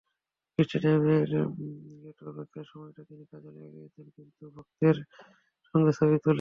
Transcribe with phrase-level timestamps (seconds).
[0.59, 1.29] স্টেডিয়ামের
[2.03, 4.97] গেটে অপেক্ষার সময়টা তিনি কাজে লাগিয়েছেন কিছু ভক্তের
[5.65, 6.29] সঙ্গে ছবি তুলে।